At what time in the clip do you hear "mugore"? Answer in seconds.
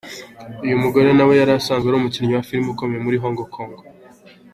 0.81-1.07